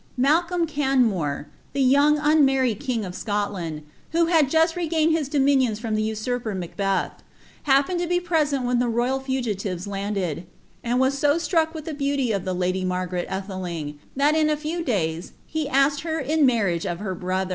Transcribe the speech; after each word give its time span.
Malcolm 0.17 0.65
Canmore, 0.65 1.47
th« 1.75 1.85
young 1.85 2.17
unmarried 2.17 2.79
kine 2.79 3.03
of 3.05 3.13
Scotland, 3.13 3.83
who 4.13 4.25
had 4.25 4.49
just 4.49 4.75
regained 4.75 5.11
his 5.11 5.29
dominioH 5.29 5.77
from 5.79 5.93
the 5.93 6.01
usurper 6.01 6.55
Macbeth, 6.55 7.21
happened 7.69 7.99
to 7.99 8.07
be 8.07 8.19
present 8.19 8.65
when 8.65 8.79
the 8.79 8.87
royal 8.87 9.19
fugi 9.19 9.55
tives 9.55 9.85
landed, 9.85 10.47
and 10.83 10.99
was 10.99 11.15
so 11.19 11.37
struck 11.37 11.75
with 11.75 11.85
the 11.85 11.93
beauty 11.93 12.31
of 12.31 12.45
the 12.45 12.55
lady 12.55 12.83
Marganl 12.83 13.27
Aibetmg, 13.27 13.97
that 14.15 14.33
in 14.33 14.49
a 14.49 14.57
few 14.57 14.83
days 14.83 15.33
he 15.45 15.69
asked 15.69 16.01
her 16.01 16.19
in 16.19 16.47
marriage 16.47 16.87
of 16.87 16.97
her 16.97 17.15
broihn. 17.15 17.49